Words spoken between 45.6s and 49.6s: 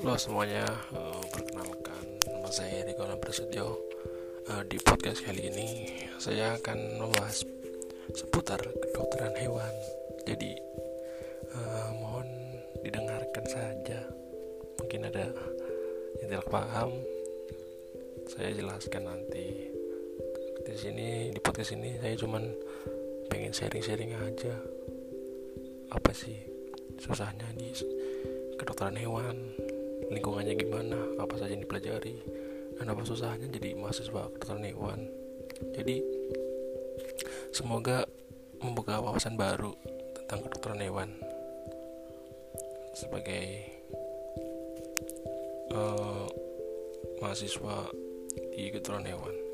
uh, mahasiswa di kedokteran hewan